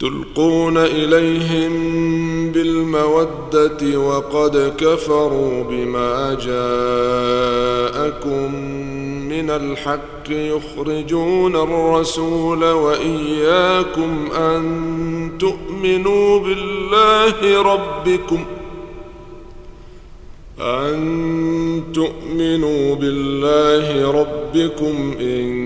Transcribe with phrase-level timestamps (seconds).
[0.00, 1.72] تلقون إليهم
[2.52, 7.46] بالمودة وقد كفروا بما جاءكم
[9.28, 18.44] من الحق يخرجون الرسول وإياكم أن تؤمنوا بالله ربكم
[20.60, 25.65] أن تؤمنوا بالله ربكم إن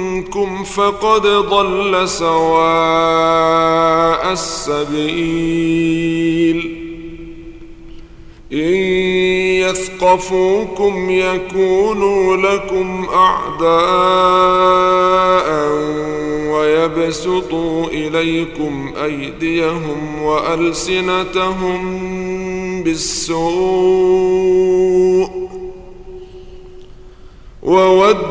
[0.63, 3.41] فقد ضل سواء
[4.31, 5.71] السبيل.
[8.53, 8.75] إن
[9.71, 13.71] يثقفوكم يكونوا لكم أعداء
[16.51, 21.81] ويبسطوا إليكم أيديهم وألسنتهم
[22.83, 24.31] بالسوء
[27.63, 28.30] وودوا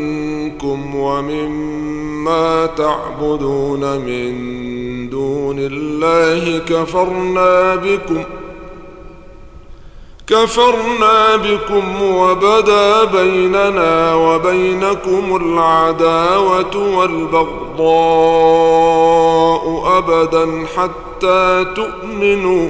[1.01, 1.49] ومن
[2.23, 4.31] ما تعبدون من
[5.09, 8.23] دون الله كفرنا بكم
[10.27, 17.91] كفرنا بكم وبدا بيننا وبينكم العداوة والبغضاء
[19.97, 22.69] أبدا حتى تؤمنوا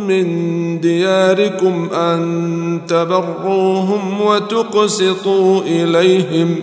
[0.11, 6.55] من دياركم أن تبروهم وتقسطوا إليهم.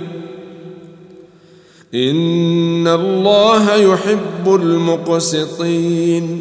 [1.95, 6.41] إن الله يحب المقسطين.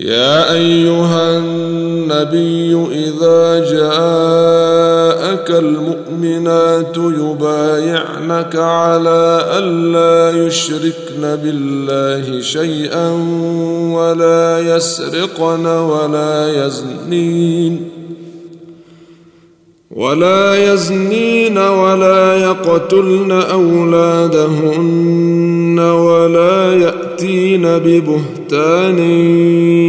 [0.00, 13.10] يا أيها النبي إذا جاءك المؤمنات يبايعنك على الا يشركن بالله شيئا
[13.92, 17.99] ولا يسرقن ولا يزنين.
[19.90, 24.98] ولا يزنين ولا يقتلن أولادهن
[25.78, 28.98] ولا يأتين ببهتان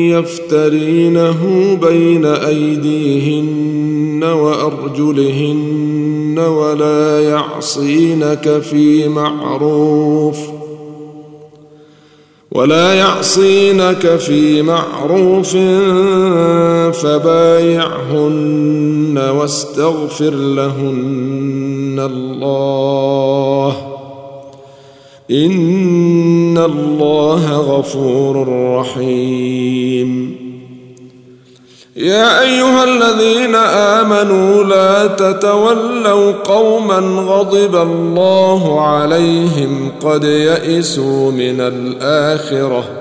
[0.09, 1.39] يفترينه
[1.81, 10.38] بين أيديهن وأرجلهن ولا يعصينك في معروف
[12.51, 15.56] ولا يعصينك في معروف
[17.01, 23.75] فبايعهن واستغفر لهن الله.
[25.31, 30.41] إن الله غفور رحيم.
[31.96, 43.00] يا أيها الذين آمنوا لا تتولوا قوما غضب الله عليهم قد يئسوا من الآخرة.